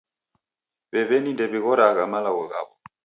W'ew'eni 0.91 1.31
ndew'ighoragha 1.33 2.03
malagho 2.11 2.43
ghaw'o. 2.51 2.73